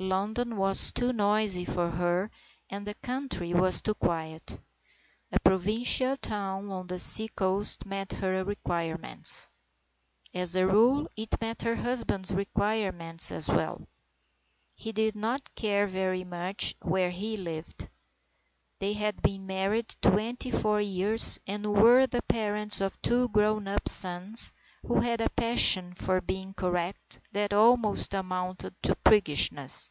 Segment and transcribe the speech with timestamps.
[0.00, 2.30] London was too noisy for her
[2.70, 4.60] and the country was too quiet.
[5.32, 9.48] A provincial town on the sea coast met her requirements.
[10.32, 13.88] As a rule it met her husband's requirements as well.
[14.76, 17.88] He did not care very much where he lived.
[18.78, 23.88] They had been married twenty four years, and were the parents of two grown up
[23.88, 24.52] sons
[24.86, 29.90] who had a passion for being correct that almost amounted to priggish ness.